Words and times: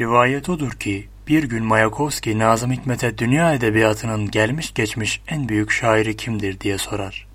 Rivayet 0.00 0.48
odur 0.48 0.72
ki 0.72 1.08
bir 1.28 1.44
gün 1.44 1.64
Mayakovski 1.64 2.38
Nazım 2.38 2.72
Hikmet'e 2.72 3.18
dünya 3.18 3.54
edebiyatının 3.54 4.30
gelmiş 4.30 4.74
geçmiş 4.74 5.22
en 5.28 5.48
büyük 5.48 5.70
şairi 5.70 6.16
kimdir 6.16 6.60
diye 6.60 6.78
sorar. 6.78 7.28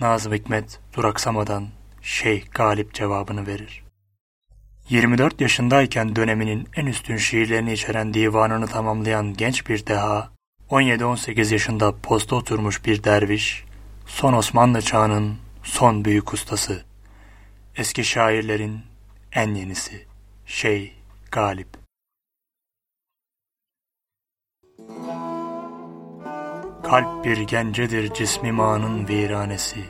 Nazım 0.00 0.32
Hikmet 0.32 0.80
duraksamadan 0.96 1.68
Şeyh 2.02 2.42
Galip 2.52 2.94
cevabını 2.94 3.46
verir. 3.46 3.82
24 4.88 5.40
yaşındayken 5.40 6.16
döneminin 6.16 6.68
en 6.76 6.86
üstün 6.86 7.16
şiirlerini 7.16 7.72
içeren 7.72 8.14
divanını 8.14 8.66
tamamlayan 8.66 9.34
genç 9.34 9.68
bir 9.68 9.86
deha, 9.86 10.30
17-18 10.70 11.52
yaşında 11.52 11.94
posta 12.02 12.36
oturmuş 12.36 12.84
bir 12.84 13.04
derviş, 13.04 13.64
son 14.06 14.32
Osmanlı 14.32 14.82
çağının 14.82 15.36
son 15.62 16.04
büyük 16.04 16.34
ustası, 16.34 16.84
eski 17.76 18.04
şairlerin 18.04 18.80
en 19.32 19.54
yenisi, 19.54 20.06
Şeyh 20.46 20.99
Galip. 21.32 21.68
Kalp 26.84 27.24
bir 27.24 27.38
gencedir 27.38 28.14
cismi 28.14 28.52
manın 28.52 29.08
viranesi, 29.08 29.84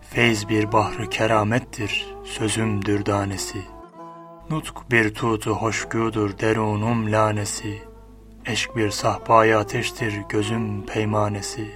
Feyz 0.00 0.48
bir 0.48 0.72
bahrı 0.72 1.10
keramettir 1.10 2.14
sözüm 2.24 2.84
dürdanesi. 2.84 3.58
Nutk 4.50 4.90
bir 4.90 5.14
tutu 5.14 5.50
hoşgüdür 5.50 6.38
derunum 6.38 7.12
lanesi, 7.12 7.82
Eşk 8.46 8.76
bir 8.76 8.90
sahpaya 8.90 9.60
ateştir 9.60 10.22
gözüm 10.28 10.86
peymanesi. 10.86 11.70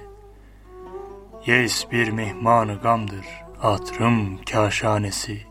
Yeis 1.45 1.91
bir 1.91 2.09
mihmanı 2.09 2.75
gamdır 2.75 3.25
atrım 3.61 4.37
kaşanesi. 4.51 5.41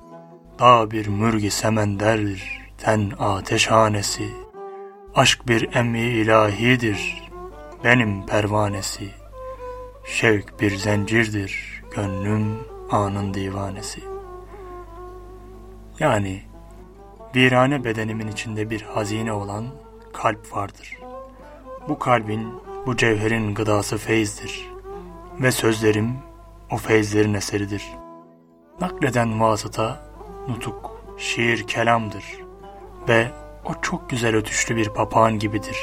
Dağ 0.59 0.90
bir 0.90 1.06
mürgi 1.06 1.51
semenderdir 1.51 2.65
ten 2.78 3.12
ateşhanesi. 3.18 4.30
Aşk 5.14 5.48
bir 5.48 5.74
emri 5.74 6.08
ilahidir 6.08 7.22
benim 7.84 8.26
pervanesi. 8.26 9.09
Şevk 10.04 10.60
bir 10.60 10.76
zencirdir 10.76 11.82
gönlüm 11.96 12.59
anın 12.90 13.34
divanesi. 13.34 14.01
Yani 15.98 16.42
virane 17.36 17.84
bedenimin 17.84 18.28
içinde 18.28 18.70
bir 18.70 18.82
hazine 18.82 19.32
olan 19.32 19.64
kalp 20.12 20.56
vardır. 20.56 20.98
Bu 21.88 21.98
kalbin, 21.98 22.48
bu 22.86 22.96
cevherin 22.96 23.54
gıdası 23.54 23.98
feyizdir. 23.98 24.68
Ve 25.40 25.52
sözlerim 25.52 26.12
o 26.70 26.76
feyizlerin 26.76 27.34
eseridir. 27.34 27.82
Nakleden 28.80 29.40
vasıta, 29.40 30.10
nutuk, 30.48 31.01
şiir 31.18 31.66
kelamdır. 31.66 32.45
Ve 33.09 33.30
o 33.65 33.80
çok 33.82 34.10
güzel 34.10 34.37
ötüşlü 34.37 34.76
bir 34.76 34.88
papağan 34.88 35.38
gibidir. 35.38 35.79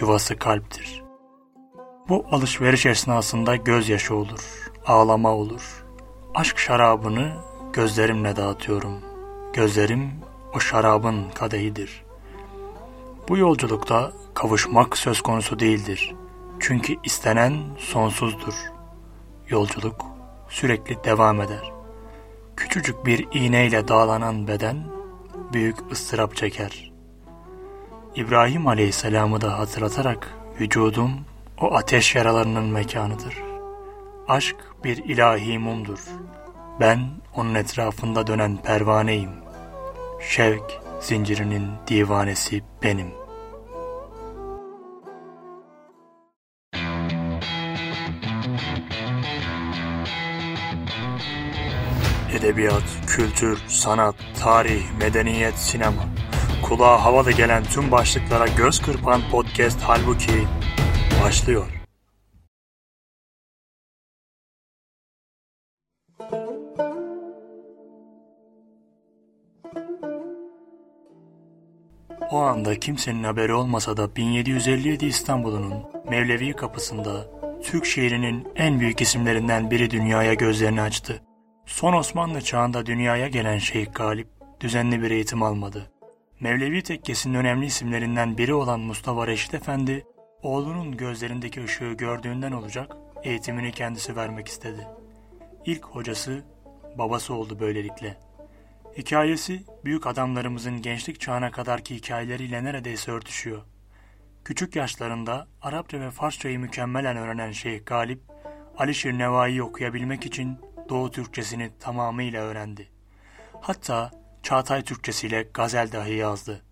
Yuvası 0.00 0.36
kalptir. 0.36 1.04
Bu 2.08 2.26
alışveriş 2.30 2.86
esnasında 2.86 3.56
gözyaşı 3.56 4.14
olur, 4.14 4.70
ağlama 4.86 5.30
olur. 5.30 5.84
Aşk 6.34 6.58
şarabını 6.58 7.32
gözlerimle 7.72 8.36
dağıtıyorum. 8.36 9.00
Gözlerim 9.52 10.10
o 10.54 10.60
şarabın 10.60 11.30
kadehidir. 11.34 12.04
Bu 13.28 13.36
yolculukta 13.36 14.12
kavuşmak 14.34 14.98
söz 14.98 15.20
konusu 15.20 15.58
değildir. 15.58 16.14
Çünkü 16.60 16.96
istenen 17.04 17.54
sonsuzdur. 17.78 18.54
Yolculuk 19.48 20.04
sürekli 20.48 21.04
devam 21.04 21.40
eder. 21.40 21.72
Küçücük 22.56 23.06
bir 23.06 23.28
iğneyle 23.32 23.88
dağlanan 23.88 24.48
beden 24.48 24.84
büyük 25.54 25.92
ıstırap 25.92 26.36
çeker. 26.36 26.92
İbrahim 28.14 28.66
Aleyhisselam'ı 28.66 29.40
da 29.40 29.58
hatırlatarak 29.58 30.34
vücudum 30.60 31.10
o 31.60 31.74
ateş 31.74 32.14
yaralarının 32.14 32.64
mekanıdır. 32.64 33.42
Aşk 34.28 34.56
bir 34.84 34.96
ilahi 34.96 35.58
mumdur. 35.58 35.98
Ben 36.80 37.00
onun 37.36 37.54
etrafında 37.54 38.26
dönen 38.26 38.56
pervaneyim. 38.56 39.30
Şevk 40.20 40.80
zincirinin 41.00 41.66
divanesi 41.88 42.62
benim. 42.82 43.23
Edebiyat, 52.34 52.82
kültür, 53.06 53.58
sanat, 53.68 54.14
tarih, 54.40 54.82
medeniyet, 54.98 55.58
sinema. 55.58 56.04
Kulağa 56.62 57.04
havalı 57.04 57.32
gelen 57.32 57.64
tüm 57.64 57.90
başlıklara 57.90 58.46
göz 58.46 58.82
kırpan 58.82 59.20
podcast 59.30 59.80
halbuki 59.82 60.48
başlıyor. 61.24 61.66
O 72.30 72.38
anda 72.38 72.80
kimsenin 72.80 73.24
haberi 73.24 73.54
olmasa 73.54 73.96
da 73.96 74.16
1757 74.16 75.06
İstanbul'un 75.06 75.74
Mevlevi 76.10 76.52
kapısında 76.52 77.26
Türk 77.62 77.86
şiirinin 77.86 78.48
en 78.56 78.80
büyük 78.80 79.00
isimlerinden 79.00 79.70
biri 79.70 79.90
dünyaya 79.90 80.34
gözlerini 80.34 80.80
açtı. 80.80 81.23
Son 81.66 81.92
Osmanlı 81.92 82.40
çağında 82.40 82.86
dünyaya 82.86 83.28
gelen 83.28 83.58
Şeyh 83.58 83.86
Galip 83.94 84.28
düzenli 84.60 85.02
bir 85.02 85.10
eğitim 85.10 85.42
almadı. 85.42 85.90
Mevlevi 86.40 86.82
tekkesinin 86.82 87.34
önemli 87.34 87.66
isimlerinden 87.66 88.38
biri 88.38 88.54
olan 88.54 88.80
Mustafa 88.80 89.26
Reşit 89.26 89.54
Efendi, 89.54 90.06
oğlunun 90.42 90.96
gözlerindeki 90.96 91.64
ışığı 91.64 91.92
gördüğünden 91.92 92.52
olacak 92.52 92.96
eğitimini 93.22 93.72
kendisi 93.72 94.16
vermek 94.16 94.48
istedi. 94.48 94.88
İlk 95.64 95.84
hocası 95.84 96.44
babası 96.98 97.34
oldu 97.34 97.60
böylelikle. 97.60 98.16
Hikayesi 98.98 99.64
büyük 99.84 100.06
adamlarımızın 100.06 100.82
gençlik 100.82 101.20
çağına 101.20 101.50
kadarki 101.50 101.94
hikayeleriyle 101.96 102.64
neredeyse 102.64 103.12
örtüşüyor. 103.12 103.62
Küçük 104.44 104.76
yaşlarında 104.76 105.48
Arapça 105.62 106.00
ve 106.00 106.10
Farsçayı 106.10 106.58
mükemmelen 106.58 107.16
öğrenen 107.16 107.52
Şeyh 107.52 107.86
Galip, 107.86 108.22
Alişir 108.78 109.18
Nevai'yi 109.18 109.62
okuyabilmek 109.62 110.26
için 110.26 110.58
Doğu 110.88 111.10
Türkçesini 111.10 111.70
tamamıyla 111.80 112.42
öğrendi. 112.42 112.88
Hatta 113.60 114.10
Çağatay 114.42 114.82
Türkçesiyle 114.82 115.48
gazel 115.54 115.92
dahi 115.92 116.14
yazdı. 116.14 116.62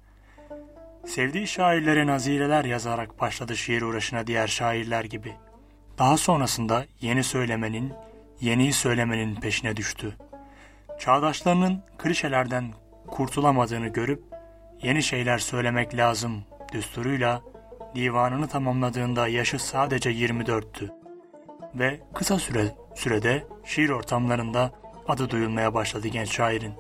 Sevdiği 1.07 1.47
şairlere 1.47 2.07
nazireler 2.07 2.65
yazarak 2.65 3.21
başladı 3.21 3.57
şiir 3.57 3.83
uğraşına 3.83 4.27
diğer 4.27 4.47
şairler 4.47 5.05
gibi. 5.05 5.33
Daha 5.99 6.17
sonrasında 6.17 6.85
yeni 7.01 7.25
söylemenin, 7.25 7.93
yeniyi 8.41 8.73
söylemenin 8.73 9.35
peşine 9.35 9.77
düştü. 9.77 10.17
Çağdaşlarının 10.99 11.83
klişelerden 11.99 12.73
kurtulamadığını 13.07 13.89
görüp 13.89 14.23
yeni 14.83 15.03
şeyler 15.03 15.39
söylemek 15.39 15.97
lazım 15.97 16.45
düsturuyla 16.73 17.43
divanını 17.95 18.49
tamamladığında 18.49 19.29
yaşı 19.29 19.59
sadece 19.59 20.11
24'tü. 20.11 21.02
Ve 21.75 22.01
kısa 22.15 22.39
süre 22.39 22.75
sürede 22.95 23.47
şiir 23.65 23.89
ortamlarında 23.89 24.73
adı 25.09 25.31
duyulmaya 25.31 25.75
başladı 25.75 26.09
genç 26.09 26.33
şairin. 26.33 26.75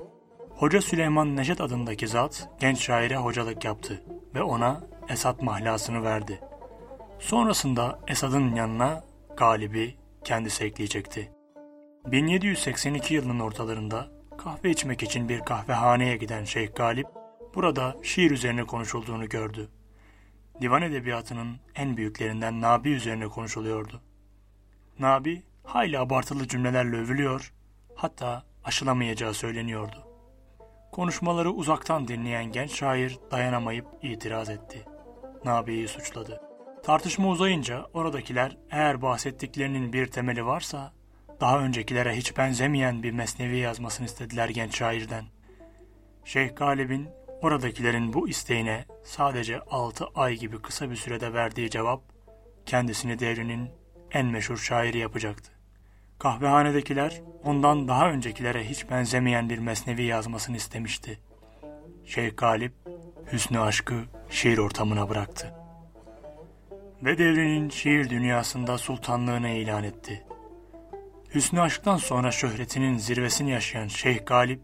Hoca 0.50 0.82
Süleyman 0.82 1.36
Neşet 1.36 1.60
adındaki 1.60 2.08
zat 2.08 2.48
genç 2.60 2.80
şaire 2.80 3.16
hocalık 3.16 3.64
yaptı 3.64 4.02
ve 4.34 4.42
ona 4.42 4.80
Esat 5.08 5.42
mahlasını 5.42 6.02
verdi. 6.04 6.40
Sonrasında 7.18 7.98
Esad'ın 8.08 8.54
yanına 8.54 9.04
Galip'i 9.36 9.96
kendisi 10.24 10.64
ekleyecekti. 10.64 11.32
1782 12.06 13.14
yılının 13.14 13.40
ortalarında 13.40 14.08
kahve 14.38 14.70
içmek 14.70 15.02
için 15.02 15.28
bir 15.28 15.40
kahvehaneye 15.40 16.16
giden 16.16 16.44
Şeyh 16.44 16.74
Galip, 16.74 17.06
burada 17.54 17.96
şiir 18.02 18.30
üzerine 18.30 18.64
konuşulduğunu 18.64 19.28
gördü. 19.28 19.68
Divan 20.60 20.82
edebiyatının 20.82 21.56
en 21.74 21.96
büyüklerinden 21.96 22.60
Nabi 22.60 22.90
üzerine 22.90 23.28
konuşuluyordu. 23.28 24.00
Nabi, 24.98 25.42
hayli 25.64 25.98
abartılı 25.98 26.48
cümlelerle 26.48 26.96
övülüyor, 26.96 27.52
hatta 27.94 28.42
aşılamayacağı 28.64 29.34
söyleniyordu. 29.34 30.06
Konuşmaları 30.92 31.50
uzaktan 31.50 32.08
dinleyen 32.08 32.44
genç 32.44 32.74
şair 32.74 33.18
dayanamayıp 33.30 33.86
itiraz 34.02 34.50
etti. 34.50 34.84
Nabi'yi 35.44 35.88
suçladı. 35.88 36.40
Tartışma 36.82 37.28
uzayınca 37.28 37.86
oradakiler 37.94 38.56
eğer 38.70 39.02
bahsettiklerinin 39.02 39.92
bir 39.92 40.06
temeli 40.06 40.46
varsa 40.46 40.92
daha 41.40 41.60
öncekilere 41.60 42.16
hiç 42.16 42.36
benzemeyen 42.36 43.02
bir 43.02 43.10
mesnevi 43.10 43.58
yazmasını 43.58 44.06
istediler 44.06 44.48
genç 44.48 44.78
şairden. 44.78 45.24
Şeyh 46.24 46.56
Galip'in 46.56 47.08
oradakilerin 47.42 48.12
bu 48.12 48.28
isteğine 48.28 48.84
sadece 49.04 49.60
altı 49.60 50.06
ay 50.14 50.36
gibi 50.36 50.62
kısa 50.62 50.90
bir 50.90 50.96
sürede 50.96 51.32
verdiği 51.32 51.70
cevap 51.70 52.02
kendisini 52.66 53.18
devrinin 53.18 53.70
en 54.12 54.26
meşhur 54.26 54.56
şairi 54.56 54.98
yapacaktı. 54.98 55.52
Kahvehanedekiler 56.18 57.22
ondan 57.44 57.88
daha 57.88 58.10
öncekilere 58.10 58.68
hiç 58.68 58.90
benzemeyen 58.90 59.50
bir 59.50 59.58
mesnevi 59.58 60.02
yazmasını 60.02 60.56
istemişti. 60.56 61.20
Şeyh 62.04 62.36
Galip 62.36 62.72
hüsnü 63.32 63.60
aşkı 63.60 63.94
şiir 64.30 64.58
ortamına 64.58 65.08
bıraktı. 65.08 65.54
Ve 67.02 67.18
devrinin 67.18 67.70
şiir 67.70 68.10
dünyasında 68.10 68.78
sultanlığını 68.78 69.48
ilan 69.48 69.84
etti. 69.84 70.24
Hüsnü 71.34 71.60
aşktan 71.60 71.96
sonra 71.96 72.30
şöhretinin 72.30 72.98
zirvesini 72.98 73.50
yaşayan 73.50 73.88
Şeyh 73.88 74.26
Galip, 74.26 74.60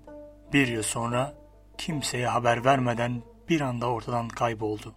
bir 0.53 0.69
yıl 0.69 0.83
sonra 0.83 1.35
kimseye 1.79 2.29
haber 2.29 2.65
vermeden 2.65 3.23
bir 3.49 3.61
anda 3.61 3.87
ortadan 3.87 4.29
kayboldu. 4.29 4.95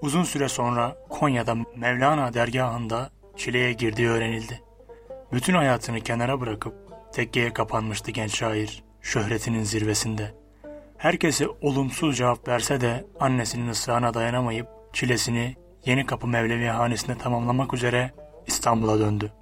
Uzun 0.00 0.24
süre 0.24 0.48
sonra 0.48 0.96
Konya'da 1.08 1.56
Mevlana 1.76 2.34
dergahında 2.34 3.10
çileye 3.36 3.72
girdiği 3.72 4.08
öğrenildi. 4.08 4.62
Bütün 5.32 5.54
hayatını 5.54 6.00
kenara 6.00 6.40
bırakıp 6.40 6.74
tekkeye 7.12 7.52
kapanmıştı 7.52 8.10
genç 8.10 8.36
şair 8.38 8.84
şöhretinin 9.02 9.62
zirvesinde. 9.62 10.34
Herkese 10.96 11.46
olumsuz 11.62 12.16
cevap 12.16 12.48
verse 12.48 12.80
de 12.80 13.06
annesinin 13.20 13.68
ısrarına 13.68 14.14
dayanamayıp 14.14 14.68
çilesini 14.92 15.56
Yeni 15.84 16.06
Kapı 16.06 16.26
Mevlevi 16.26 16.66
hanesinde 16.66 17.18
tamamlamak 17.18 17.74
üzere 17.74 18.10
İstanbul'a 18.46 18.98
döndü. 18.98 19.32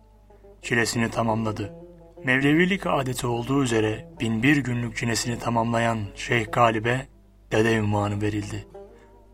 Çilesini 0.63 1.11
tamamladı. 1.11 1.73
Mevlevilik 2.25 2.87
adeti 2.87 3.27
olduğu 3.27 3.63
üzere 3.63 4.09
binbir 4.21 4.57
günlük 4.57 4.97
çilesini 4.97 5.39
tamamlayan 5.39 5.99
Şeyh 6.15 6.53
Galip'e 6.53 7.07
dede 7.53 7.75
ünvanı 7.75 8.21
verildi. 8.23 8.67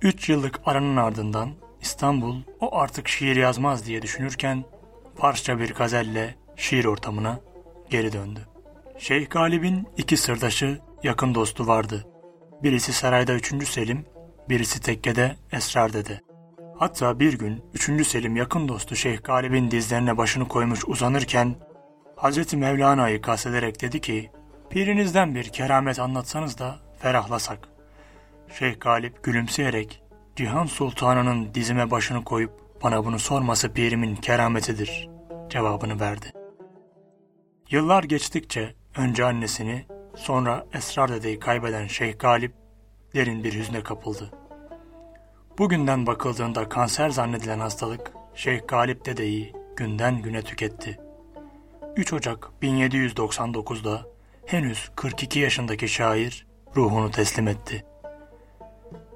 Üç 0.03 0.29
yıllık 0.29 0.61
aranın 0.65 0.97
ardından 0.97 1.51
İstanbul 1.81 2.37
o 2.61 2.77
artık 2.77 3.09
şiir 3.09 3.37
yazmaz 3.37 3.87
diye 3.87 4.03
düşünürken 4.03 4.65
Farsça 5.17 5.59
bir 5.59 5.75
gazelle 5.75 6.35
şiir 6.57 6.85
ortamına 6.85 7.41
geri 7.91 8.13
döndü. 8.13 8.41
Şeyh 8.99 9.31
Galip'in 9.31 9.89
iki 9.97 10.17
sırdaşı 10.17 10.81
yakın 11.03 11.35
dostu 11.35 11.67
vardı. 11.67 12.07
Birisi 12.63 12.93
sarayda 12.93 13.33
3. 13.33 13.69
Selim, 13.69 14.07
birisi 14.49 14.81
tekkede 14.81 15.37
Esrar 15.53 15.93
Dede. 15.93 16.21
Hatta 16.79 17.21
bir 17.21 17.39
gün 17.39 17.65
3. 17.75 18.07
Selim 18.07 18.37
yakın 18.37 18.69
dostu 18.69 18.97
Şeyh 18.97 19.23
Galip'in 19.25 19.71
dizlerine 19.71 20.17
başını 20.17 20.49
koymuş 20.49 20.85
uzanırken 20.87 21.55
Hazreti 22.17 22.57
Mevlana'yı 22.57 23.23
kastederek 23.23 23.81
dedi 23.81 24.01
ki 24.01 24.31
Pirinizden 24.71 25.35
bir 25.35 25.45
keramet 25.45 25.99
anlatsanız 25.99 26.59
da 26.59 26.79
ferahlasak. 26.99 27.69
Şeyh 28.59 28.81
Galip 28.81 29.23
gülümseyerek 29.23 30.03
Cihan 30.37 30.67
Sultanı'nın 30.67 31.55
dizime 31.55 31.91
başını 31.91 32.25
koyup 32.25 32.53
bana 32.83 33.05
bunu 33.05 33.19
sorması 33.19 33.73
pirimin 33.73 34.17
kerametidir 34.17 35.09
cevabını 35.51 36.01
verdi. 36.01 36.33
Yıllar 37.71 38.05
geçtikçe 38.05 38.75
önce 38.97 39.25
annesini 39.25 39.87
sonra 40.17 40.67
Esrar 40.73 41.13
dedeyi 41.13 41.39
kaybeden 41.39 41.87
Şeyh 41.87 42.19
Galip 42.19 42.55
derin 43.15 43.45
bir 43.45 43.55
hüzne 43.55 43.83
kapıldı. 43.83 44.31
Bugünden 45.59 46.07
bakıldığında 46.07 46.69
kanser 46.69 47.11
zannedilen 47.11 47.59
hastalık 47.59 48.13
Şeyh 48.35 48.61
Galip 48.69 49.05
dedeyi 49.05 49.53
günden 49.77 50.23
güne 50.23 50.43
tüketti. 50.43 51.01
3 51.97 52.13
Ocak 52.13 52.51
1799'da 52.63 54.07
henüz 54.47 54.91
42 54.97 55.39
yaşındaki 55.39 55.89
şair 55.89 56.47
ruhunu 56.77 57.11
teslim 57.11 57.49
etti. 57.49 57.85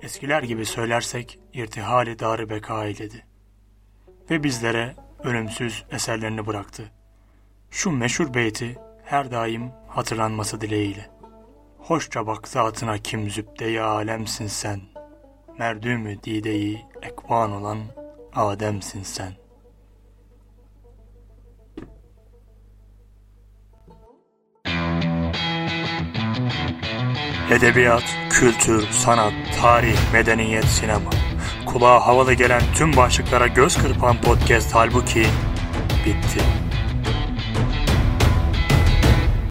Eskiler 0.04 0.42
gibi 0.42 0.66
söylersek 0.66 1.38
irtihali 1.52 2.18
darı 2.18 2.50
beka 2.50 2.86
eyledi. 2.86 3.26
Ve 4.30 4.42
bizlere 4.42 4.96
ölümsüz 5.22 5.84
eserlerini 5.90 6.46
bıraktı. 6.46 6.92
Şu 7.70 7.90
meşhur 7.90 8.34
beyti 8.34 8.78
her 9.04 9.30
daim 9.30 9.70
hatırlanması 9.88 10.60
dileğiyle. 10.60 11.10
Hoşça 11.78 12.26
bak 12.26 12.48
zatına 12.48 12.98
kim 12.98 13.30
zübde-i 13.30 13.80
alemsin 13.80 14.46
sen. 14.46 14.80
Merdümü 15.58 16.22
dideyi 16.22 16.84
ekvan 17.02 17.52
olan 17.52 17.78
Adem'sin 18.34 19.02
sen. 19.02 19.32
Edebiyat, 27.50 28.04
kültür, 28.30 28.86
sanat, 28.90 29.32
tarih, 29.60 29.98
medeniyet, 30.12 30.64
sinema. 30.64 31.10
Kulağa 31.66 32.06
havalı 32.06 32.34
gelen 32.34 32.62
tüm 32.74 32.96
başlıklara 32.96 33.46
göz 33.46 33.76
kırpan 33.76 34.16
podcast 34.20 34.74
halbuki 34.74 35.26
bitti. 36.06 36.63